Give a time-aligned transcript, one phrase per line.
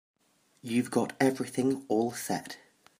[0.63, 2.57] You've got everything all set?